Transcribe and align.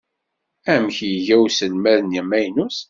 Amek 0.73 0.97
i 1.07 1.09
iga 1.17 1.35
uselmad-nni 1.43 2.19
amaynut? 2.21 2.79